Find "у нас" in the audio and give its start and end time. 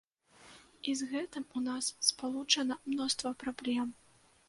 1.59-1.91